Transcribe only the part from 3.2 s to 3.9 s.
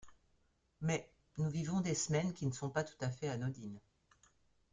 anodines.